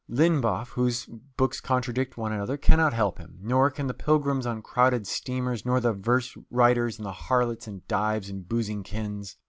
[0.09, 5.05] Linboff, whose books contradict one another, cannot help him; nor can the pilgrims on crowded
[5.05, 9.35] steamers, nor the verse writers and harlots in dives and boozingkens.